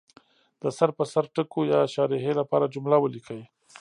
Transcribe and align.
د 0.61 0.63
سر 0.77 0.89
په 0.97 1.03
سر 1.11 1.25
ټکو 1.35 1.59
یا 1.73 1.79
شارحې 1.93 2.33
لپاره 2.39 2.71
جمله 2.73 2.97
ولیکي. 3.01 3.41